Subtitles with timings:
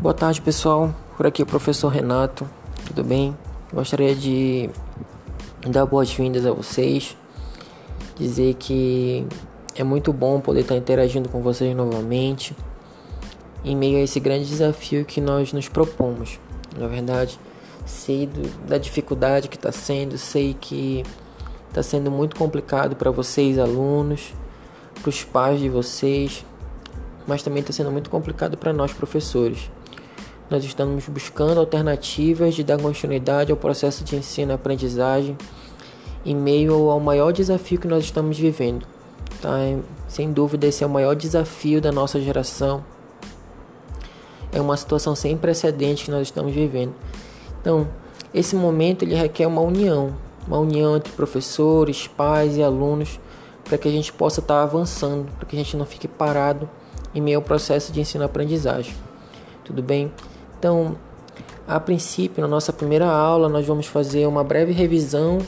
[0.00, 0.94] Boa tarde, pessoal.
[1.14, 2.48] Por aqui é o professor Renato.
[2.86, 3.36] Tudo bem?
[3.70, 4.70] Gostaria de
[5.68, 7.14] dar boas-vindas a vocês.
[8.16, 9.26] Dizer que
[9.76, 12.56] é muito bom poder estar interagindo com vocês novamente
[13.62, 16.40] em meio a esse grande desafio que nós nos propomos.
[16.78, 17.38] Na verdade,
[17.84, 21.04] sei do, da dificuldade que está sendo, sei que
[21.68, 24.32] está sendo muito complicado para vocês, alunos,
[25.02, 26.42] para os pais de vocês,
[27.26, 29.70] mas também está sendo muito complicado para nós, professores
[30.50, 35.38] nós estamos buscando alternativas de dar continuidade ao processo de ensino-aprendizagem
[36.26, 38.86] em meio ao maior desafio que nós estamos vivendo.
[39.40, 39.58] Tá?
[40.08, 42.84] Sem dúvida, esse é o maior desafio da nossa geração.
[44.52, 46.94] É uma situação sem precedentes que nós estamos vivendo.
[47.60, 47.86] Então,
[48.34, 50.14] esse momento ele requer uma união,
[50.46, 53.20] uma união entre professores, pais e alunos,
[53.64, 56.68] para que a gente possa estar avançando, para que a gente não fique parado
[57.14, 58.94] em meio ao processo de ensino-aprendizagem.
[59.64, 60.12] Tudo bem?
[60.60, 60.94] Então,
[61.66, 65.38] a princípio, na nossa primeira aula, nós vamos fazer uma breve revisão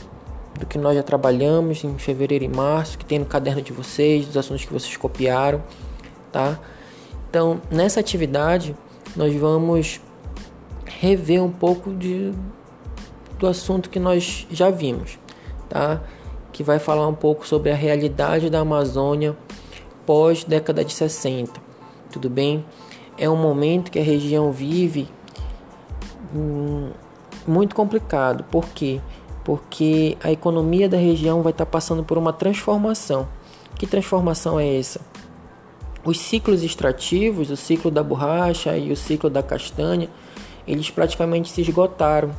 [0.59, 4.25] do que nós já trabalhamos em fevereiro e março, que tem no caderno de vocês,
[4.25, 5.61] dos assuntos que vocês copiaram,
[6.31, 6.59] tá?
[7.29, 8.75] Então, nessa atividade,
[9.15, 10.01] nós vamos
[10.83, 12.33] rever um pouco de,
[13.37, 15.19] do assunto que nós já vimos,
[15.69, 16.01] tá?
[16.51, 19.37] Que vai falar um pouco sobre a realidade da Amazônia
[20.07, 21.51] pós década de 60,
[22.11, 22.65] tudo bem?
[23.17, 25.07] É um momento que a região vive
[26.35, 26.91] hum,
[27.47, 28.43] muito complicado.
[28.45, 28.99] Por quê?
[29.43, 33.27] Porque a economia da região vai estar passando por uma transformação.
[33.77, 35.01] Que transformação é essa?
[36.05, 40.09] Os ciclos extrativos, o ciclo da borracha e o ciclo da castanha,
[40.67, 42.31] eles praticamente se esgotaram,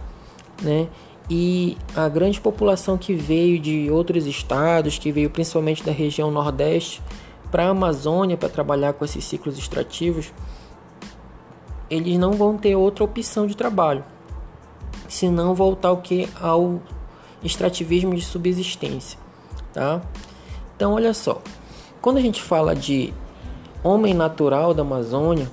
[0.63, 0.89] né?
[1.29, 7.03] E a grande população que veio de outros estados, que veio principalmente da região Nordeste
[7.51, 10.33] para a Amazônia para trabalhar com esses ciclos extrativos,
[11.95, 14.05] eles não vão ter outra opção de trabalho,
[15.09, 16.81] senão voltar o que ao
[17.43, 19.19] extrativismo de subsistência,
[19.73, 20.03] tá?
[20.75, 21.41] Então, olha só,
[22.01, 23.15] quando a gente fala de
[23.83, 25.49] homem natural da Amazônia,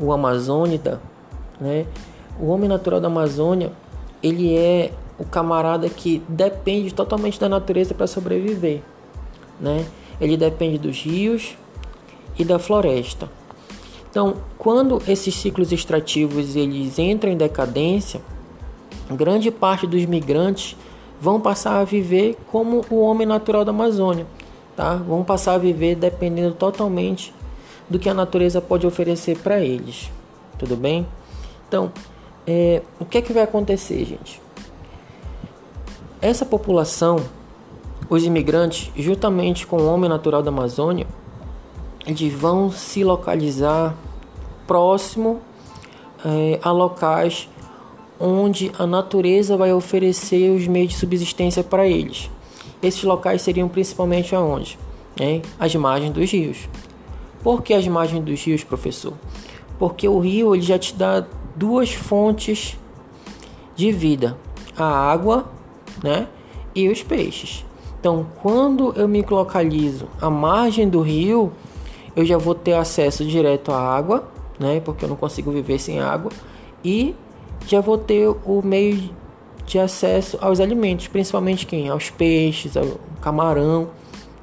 [0.00, 1.00] o amazônida,
[1.60, 1.86] né?
[2.40, 3.70] O homem natural da Amazônia,
[4.22, 8.80] ele é o camarada que depende totalmente da natureza para sobreviver,
[9.60, 9.84] né?
[10.18, 11.54] Ele depende dos rios
[12.38, 13.28] e da floresta.
[14.12, 18.20] Então, quando esses ciclos extrativos eles entram em decadência,
[19.10, 20.76] grande parte dos migrantes
[21.18, 24.26] vão passar a viver como o homem natural da Amazônia,
[24.76, 24.96] tá?
[24.96, 27.32] Vão passar a viver dependendo totalmente
[27.88, 30.10] do que a natureza pode oferecer para eles,
[30.58, 31.06] tudo bem?
[31.66, 31.90] Então,
[32.46, 34.42] é, o que é que vai acontecer, gente?
[36.20, 37.16] Essa população,
[38.10, 41.06] os imigrantes, juntamente com o homem natural da Amazônia,
[42.06, 43.94] eles vão se localizar
[44.66, 45.40] próximo
[46.24, 47.48] é, a locais
[48.18, 52.30] onde a natureza vai oferecer os meios de subsistência para eles.
[52.82, 54.78] Esses locais seriam principalmente aonde?
[55.20, 56.68] É, as margens dos rios.
[57.42, 59.14] Por que as margens dos rios, professor?
[59.78, 61.26] Porque o rio ele já te dá
[61.56, 62.78] duas fontes
[63.74, 64.38] de vida:
[64.76, 65.50] a água,
[66.02, 66.28] né,
[66.74, 67.64] e os peixes.
[67.98, 71.52] Então, quando eu me localizo à margem do rio,
[72.14, 74.24] eu já vou ter acesso direto à água,
[74.58, 74.80] né?
[74.80, 76.30] Porque eu não consigo viver sem água
[76.84, 77.14] e
[77.66, 79.10] já vou ter o meio
[79.64, 81.88] de acesso aos alimentos, principalmente quem?
[81.88, 82.86] Aos peixes, ao
[83.20, 83.90] camarão,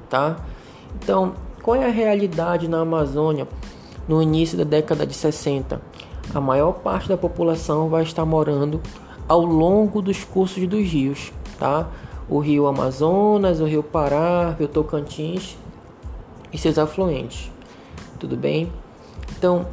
[0.08, 0.36] tá?
[0.96, 3.46] Então, qual é a realidade na Amazônia
[4.08, 5.80] no início da década de 60?
[6.34, 8.80] A maior parte da população vai estar morando
[9.28, 11.88] ao longo dos cursos dos rios, tá?
[12.28, 15.56] O rio Amazonas, o rio Pará, o rio Tocantins
[16.52, 17.50] e seus afluentes
[18.20, 18.70] tudo bem?
[19.36, 19.66] Então,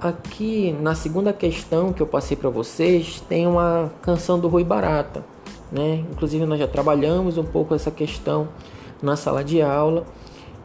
[0.00, 5.24] aqui na segunda questão que eu passei para vocês, tem uma canção do Rui Barata,
[5.70, 6.04] né?
[6.10, 8.48] Inclusive nós já trabalhamos um pouco essa questão
[9.00, 10.04] na sala de aula,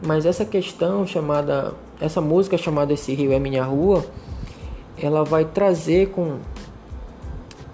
[0.04, 4.04] mas essa questão chamada, essa música chamada Esse Rio é Minha Rua,
[4.98, 6.38] ela vai trazer com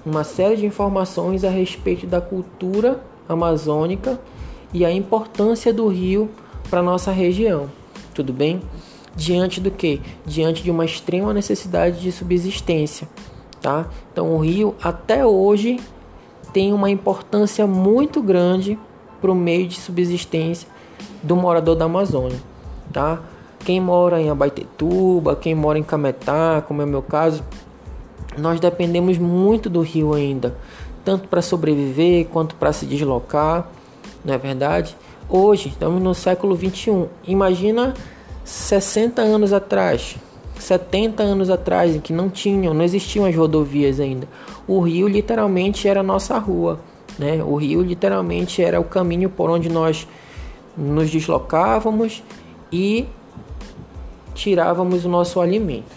[0.05, 4.21] uma série de informações a respeito da cultura amazônica
[4.73, 6.31] e a importância do rio
[6.69, 7.69] para nossa região.
[8.15, 8.61] Tudo bem?
[9.19, 10.00] Diante do que?
[10.25, 13.09] Diante de uma extrema necessidade de subsistência,
[13.61, 13.88] tá?
[14.12, 15.81] Então o rio até hoje
[16.53, 18.79] tem uma importância muito grande
[19.20, 20.69] para o meio de subsistência
[21.20, 22.38] do morador da Amazônia,
[22.93, 23.20] tá?
[23.65, 27.43] Quem mora em Abaetetuba, quem mora em Cametá, como é o meu caso,
[28.38, 30.56] nós dependemos muito do rio ainda,
[31.05, 33.69] tanto para sobreviver quanto para se deslocar,
[34.25, 34.97] não é verdade?
[35.29, 37.09] Hoje estamos no século 21.
[37.26, 37.94] Imagina
[38.49, 40.17] 60 anos atrás,
[40.59, 44.27] 70 anos atrás, em que não tinham, não existiam as rodovias ainda.
[44.67, 46.81] O rio literalmente era a nossa rua,
[47.19, 47.43] né?
[47.45, 50.09] O rio literalmente era o caminho por onde nós
[50.75, 52.23] nos deslocávamos
[52.73, 53.06] e
[54.35, 55.94] tirávamos o nosso alimento.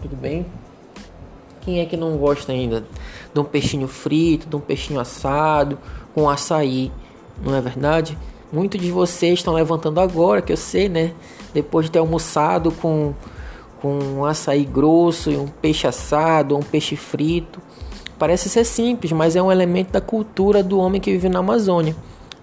[0.00, 0.46] Tudo bem?
[1.60, 2.86] Quem é que não gosta ainda
[3.34, 5.78] de um peixinho frito, de um peixinho assado,
[6.14, 6.90] com açaí,
[7.44, 8.16] não é verdade?
[8.52, 11.14] Muitos de vocês estão levantando agora, que eu sei, né?
[11.54, 13.14] Depois de ter almoçado com,
[13.80, 17.62] com um açaí grosso e um peixe assado, um peixe frito.
[18.18, 21.96] Parece ser simples, mas é um elemento da cultura do homem que vive na Amazônia,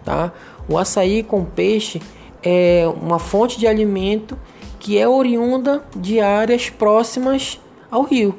[0.04, 0.34] tá?
[0.68, 2.02] O açaí com peixe
[2.42, 4.36] é uma fonte de alimento
[4.80, 7.60] que é oriunda de áreas próximas
[7.92, 8.36] ao rio,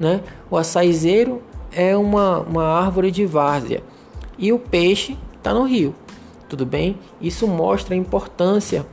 [0.00, 0.22] né?
[0.50, 3.82] O açaizeiro é uma, uma árvore de várzea
[4.38, 5.94] e o peixe está no rio.
[6.52, 6.98] Tudo bem?
[7.18, 8.84] Isso mostra a importância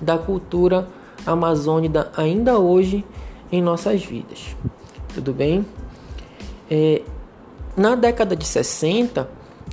[0.00, 0.88] da cultura
[1.26, 3.04] amazônica ainda hoje
[3.52, 4.56] em nossas vidas.
[5.12, 5.66] Tudo bem?
[6.70, 7.02] É,
[7.76, 9.28] na década de 60,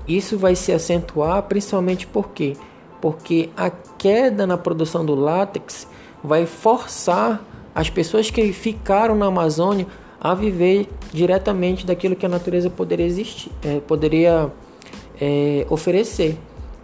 [0.06, 2.58] isso vai se acentuar principalmente porque
[3.00, 5.88] porque a queda na produção do látex
[6.22, 7.42] vai forçar
[7.74, 9.88] as pessoas que ficaram na Amazônia
[10.20, 14.52] a viver diretamente daquilo que a natureza poderia existir, é, poderia
[15.22, 16.38] é, oferecer,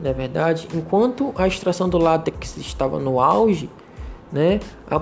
[0.03, 0.67] na é verdade.
[0.73, 3.69] Enquanto a extração do látex estava no auge,
[4.31, 4.59] né,
[4.91, 5.01] a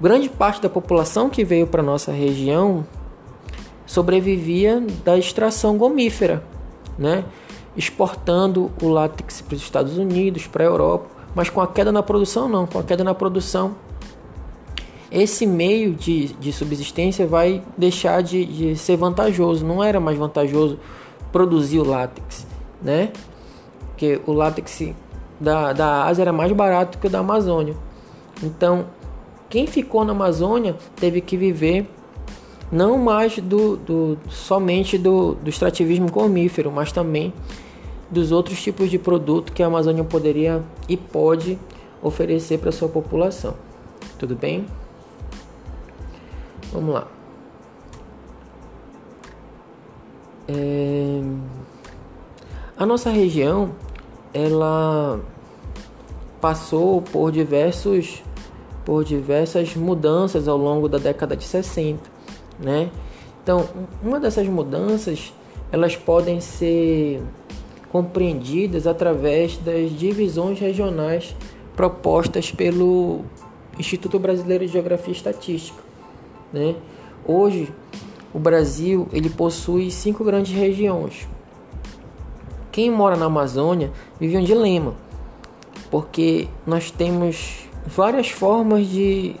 [0.00, 2.84] grande parte da população que veio para nossa região
[3.86, 6.42] sobrevivia da extração gomífera,
[6.98, 7.24] né,
[7.76, 12.02] exportando o látex para os Estados Unidos, para a Europa, mas com a queda na
[12.02, 13.76] produção não, com a queda na produção
[15.10, 19.64] esse meio de, de subsistência vai deixar de, de ser vantajoso.
[19.64, 20.78] Não era mais vantajoso
[21.32, 22.46] produzir o látex,
[22.82, 23.10] né?
[23.98, 24.94] Porque o látex
[25.40, 27.74] da, da Ásia era mais barato que o da Amazônia.
[28.40, 28.86] Então,
[29.50, 31.90] quem ficou na Amazônia teve que viver
[32.70, 37.34] não mais do, do somente do, do extrativismo comífero, mas também
[38.08, 41.58] dos outros tipos de produto que a Amazônia poderia e pode
[42.00, 43.54] oferecer para sua população.
[44.16, 44.64] Tudo bem?
[46.72, 47.08] Vamos lá.
[50.46, 51.20] É...
[52.78, 53.72] A nossa região,
[54.32, 55.20] ela
[56.40, 58.22] passou por diversos
[58.84, 62.00] por diversas mudanças ao longo da década de 60,
[62.58, 62.90] né?
[63.42, 63.68] Então,
[64.02, 65.32] uma dessas mudanças,
[65.70, 67.22] elas podem ser
[67.90, 71.36] compreendidas através das divisões regionais
[71.76, 73.24] propostas pelo
[73.78, 75.82] Instituto Brasileiro de Geografia e Estatística.
[76.52, 76.74] Né?
[77.26, 77.72] Hoje,
[78.32, 81.28] o Brasil ele possui cinco grandes regiões.
[82.70, 84.94] Quem mora na Amazônia vive um dilema,
[85.90, 89.36] porque nós temos várias formas de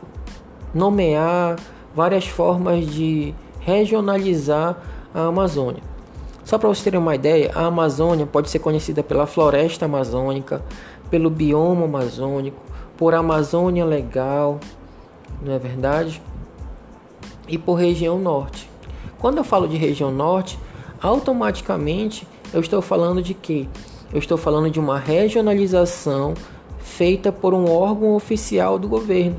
[0.74, 1.56] nomear,
[1.94, 4.76] várias formas de regionalizar
[5.14, 5.82] a Amazônia.
[6.44, 10.62] Só para vocês terem uma ideia, a Amazônia pode ser conhecida pela floresta amazônica,
[11.10, 12.62] pelo bioma amazônico,
[12.96, 14.58] por Amazônia Legal,
[15.42, 16.22] não é verdade?
[17.48, 18.68] e por região norte.
[19.18, 20.58] Quando eu falo de região norte,
[21.00, 23.68] automaticamente eu estou falando de que?
[24.12, 26.34] Eu estou falando de uma regionalização
[26.78, 29.36] feita por um órgão oficial do governo,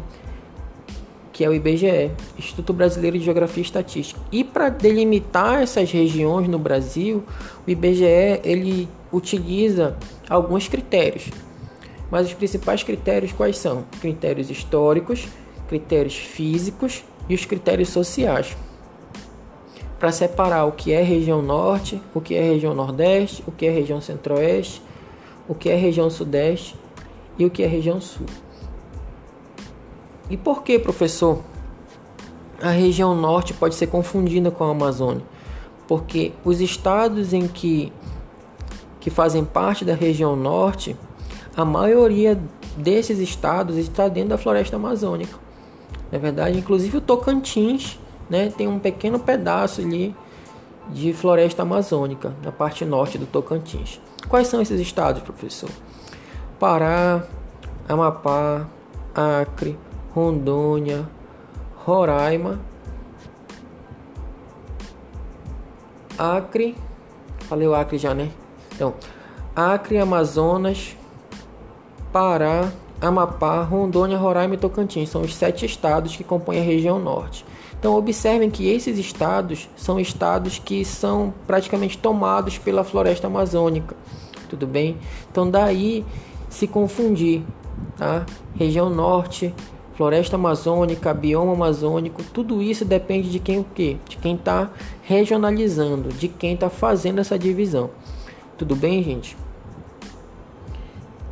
[1.33, 4.19] que é o IBGE, Instituto Brasileiro de Geografia e Estatística.
[4.31, 7.23] E para delimitar essas regiões no Brasil,
[7.65, 9.97] o IBGE ele utiliza
[10.29, 11.29] alguns critérios.
[12.11, 13.85] Mas os principais critérios quais são?
[13.99, 15.27] Critérios históricos,
[15.67, 18.55] critérios físicos e os critérios sociais
[19.99, 23.69] para separar o que é região norte, o que é região nordeste, o que é
[23.69, 24.81] região centro-oeste,
[25.47, 26.75] o que é região sudeste
[27.37, 28.25] e o que é região sul.
[30.29, 31.43] E por que, professor,
[32.61, 35.23] a região norte pode ser confundida com a Amazônia?
[35.87, 37.91] Porque os estados em que,
[38.99, 40.95] que fazem parte da região norte,
[41.57, 42.39] a maioria
[42.77, 45.37] desses estados está dentro da floresta amazônica.
[46.11, 50.15] É verdade, inclusive o Tocantins, né, tem um pequeno pedaço ali
[50.89, 53.99] de floresta amazônica na parte norte do Tocantins.
[54.27, 55.69] Quais são esses estados, professor?
[56.59, 57.23] Pará,
[57.87, 58.67] Amapá,
[59.15, 59.77] Acre,
[60.13, 61.07] Rondônia,
[61.85, 62.59] Roraima,
[66.17, 66.75] Acre,
[67.47, 68.29] falei o Acre já, né?
[68.75, 68.93] Então,
[69.55, 70.95] Acre, Amazonas,
[72.11, 72.69] Pará,
[72.99, 77.45] Amapá, Rondônia, Roraima e Tocantins são os sete estados que compõem a região norte.
[77.79, 83.95] Então observem que esses estados são estados que são praticamente tomados pela floresta amazônica,
[84.49, 84.97] tudo bem?
[85.31, 86.05] Então daí
[86.49, 87.41] se confundir,
[87.97, 88.25] tá?
[88.55, 89.55] Região norte,
[89.95, 93.95] floresta amazônica, bioma amazônico, tudo isso depende de quem o quê?
[94.09, 94.69] De quem está
[95.03, 97.89] regionalizando, de quem está fazendo essa divisão.
[98.57, 99.37] Tudo bem, gente?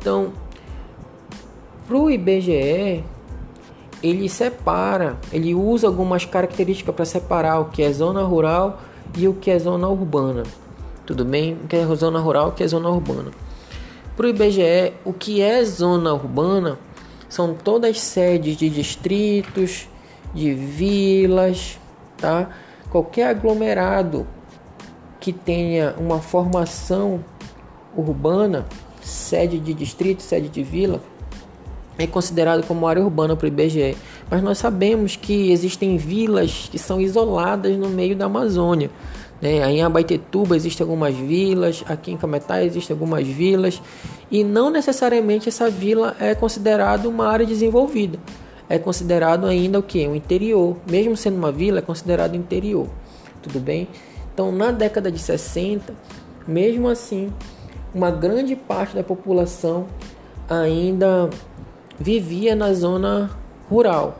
[0.00, 0.32] Então,
[1.86, 3.04] para o IBGE,
[4.02, 8.80] ele separa, ele usa algumas características para separar o que é zona rural
[9.16, 10.44] e o que é zona urbana.
[11.04, 11.54] Tudo bem?
[11.54, 13.30] O que é zona rural o que é zona urbana.
[14.16, 16.78] Para o IBGE, o que é zona urbana
[17.28, 19.88] são todas sedes de distritos,
[20.34, 21.78] de vilas,
[22.16, 22.50] tá?
[22.90, 24.26] Qualquer aglomerado
[25.20, 27.24] que tenha uma formação
[27.96, 28.66] urbana,
[29.00, 31.00] sede de distrito, sede de vila,
[31.98, 33.96] é considerado como área urbana para o IBGE.
[34.30, 38.90] Mas nós sabemos que existem vilas que são isoladas no meio da Amazônia.
[39.42, 39.70] Né?
[39.70, 43.82] Em Abaetetuba existem algumas vilas, aqui em Cametá existem algumas vilas,
[44.30, 48.18] e não necessariamente essa vila é considerada uma área desenvolvida.
[48.68, 50.06] É considerado ainda o que?
[50.06, 50.76] O interior.
[50.88, 52.86] Mesmo sendo uma vila, é considerado interior.
[53.42, 53.88] Tudo bem?
[54.34, 55.94] Então, na década de 60,
[56.46, 57.32] mesmo assim,
[57.94, 59.86] uma grande parte da população
[60.48, 61.28] ainda
[61.98, 63.30] vivia na zona
[63.68, 64.18] rural.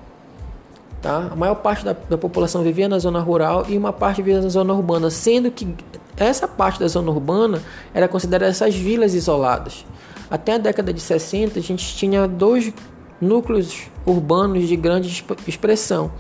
[1.00, 1.28] Tá?
[1.30, 4.48] A maior parte da, da, população vivia na zona rural e uma parte vivia na
[4.48, 5.74] zona urbana, sendo que
[6.16, 7.62] essa parte da zona urbana
[7.94, 9.86] era considerada essas vilas isoladas.
[10.28, 12.72] Até a década de 60, a gente tinha dois
[13.20, 16.10] núcleos urbanos de grande expressão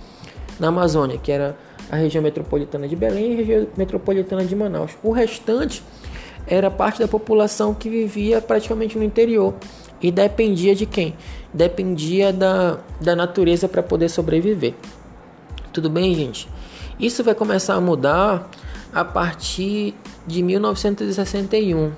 [0.58, 1.56] na Amazônia, que era
[1.90, 4.92] a região metropolitana de Belém e a região metropolitana de Manaus.
[5.02, 5.82] O restante
[6.46, 9.54] era parte da população que vivia praticamente no interior
[10.00, 11.14] e dependia de quem?
[11.52, 14.74] Dependia da, da natureza para poder sobreviver.
[15.72, 16.48] Tudo bem, gente?
[16.98, 18.48] Isso vai começar a mudar
[18.92, 19.94] a partir
[20.26, 21.92] de 1961.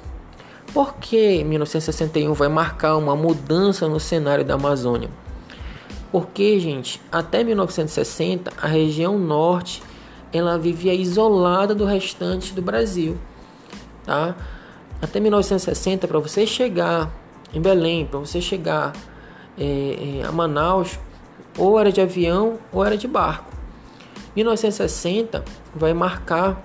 [0.73, 5.11] Por que 1961 vai marcar uma mudança no cenário da Amazônia?
[6.12, 9.83] Porque, gente, até 1960 a região norte
[10.33, 13.19] ela vivia isolada do restante do Brasil,
[14.04, 14.37] tá?
[15.02, 17.11] Até 1960 para você chegar
[17.54, 18.92] em Belém, para você chegar
[19.59, 20.99] é, é, a Manaus,
[21.59, 23.50] ou era de avião ou era de barco.
[24.35, 26.62] 1960 vai marcar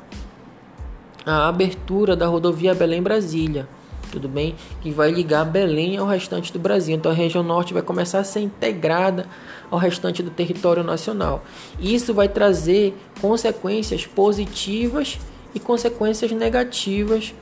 [1.26, 3.68] a abertura da rodovia Belém-Brasília,
[4.12, 4.56] tudo bem?
[4.82, 6.96] Que vai ligar Belém ao restante do Brasil.
[6.96, 9.26] Então a região norte vai começar a ser integrada
[9.70, 11.44] ao restante do território nacional.
[11.80, 15.20] Isso vai trazer consequências positivas
[15.54, 17.34] e consequências negativas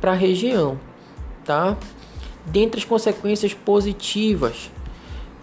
[0.00, 0.78] para a região,
[1.44, 1.76] tá?
[2.50, 4.70] Dentre as consequências positivas,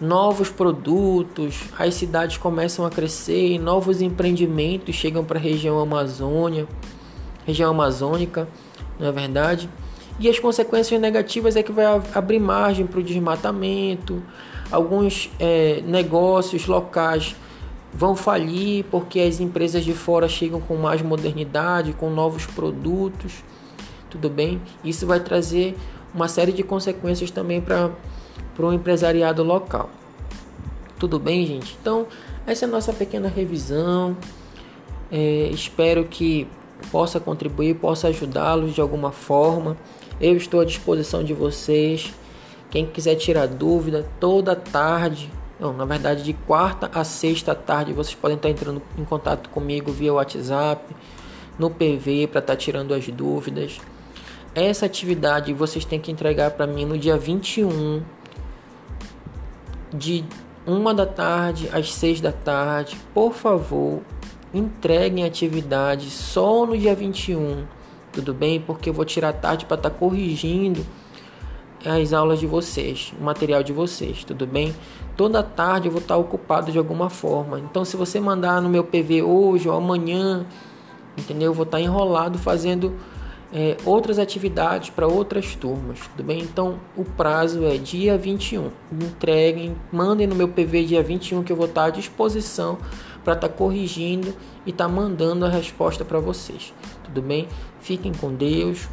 [0.00, 6.66] novos produtos, as cidades começam a crescer novos empreendimentos chegam para a região Amazônia,
[7.46, 8.48] região amazônica,
[8.98, 9.70] não é verdade?
[10.18, 11.84] E as consequências negativas é que vai
[12.14, 14.20] abrir margem para o desmatamento,
[14.72, 17.36] alguns é, negócios locais
[17.94, 23.44] vão falir porque as empresas de fora chegam com mais modernidade, com novos produtos,
[24.10, 24.60] tudo bem?
[24.82, 25.76] Isso vai trazer
[26.16, 27.92] uma série de consequências também para
[28.58, 29.90] o empresariado local.
[30.98, 31.76] Tudo bem, gente?
[31.80, 32.06] Então,
[32.46, 34.16] essa é a nossa pequena revisão.
[35.12, 36.48] É, espero que
[36.90, 39.76] possa contribuir, possa ajudá-los de alguma forma.
[40.18, 42.12] Eu estou à disposição de vocês.
[42.70, 45.30] Quem quiser tirar dúvida, toda tarde,
[45.60, 49.92] não, na verdade de quarta a sexta tarde, vocês podem estar entrando em contato comigo
[49.92, 50.82] via WhatsApp,
[51.58, 53.78] no PV para estar tirando as dúvidas.
[54.56, 58.02] Essa atividade vocês têm que entregar para mim no dia 21
[59.92, 60.24] de
[60.66, 62.96] uma da tarde às seis da tarde.
[63.12, 64.00] Por favor,
[64.54, 67.66] entreguem a atividade só no dia 21,
[68.10, 68.58] tudo bem?
[68.58, 70.86] Porque eu vou tirar tarde para estar tá corrigindo
[71.84, 74.74] as aulas de vocês, o material de vocês, tudo bem?
[75.18, 77.60] Toda tarde eu vou estar tá ocupado de alguma forma.
[77.60, 80.46] Então, se você mandar no meu PV hoje ou amanhã,
[81.14, 81.50] entendeu?
[81.50, 82.94] Eu vou estar tá enrolado fazendo
[83.52, 86.40] é, outras atividades para outras turmas, tudo bem?
[86.40, 88.70] Então o prazo é dia 21.
[88.90, 92.78] Me entreguem, mandem no meu PV dia 21 que eu vou estar à disposição
[93.24, 94.34] para estar tá corrigindo
[94.64, 96.72] e estar tá mandando a resposta para vocês,
[97.04, 97.48] tudo bem?
[97.80, 98.88] Fiquem com Deus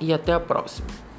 [0.00, 1.09] e até a próxima.